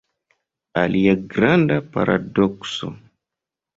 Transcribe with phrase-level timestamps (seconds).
[0.83, 2.93] Alia granda paradokso.